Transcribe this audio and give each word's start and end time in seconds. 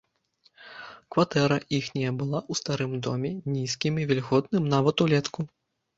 Кватэра 1.15 1.57
іхняя 1.79 2.11
была 2.21 2.39
ў 2.41 2.53
старым 2.61 2.95
доме, 3.09 3.31
нізкім 3.55 3.93
і 4.05 4.09
вільготным 4.13 4.63
нават 4.77 4.97
улетку. 5.07 5.41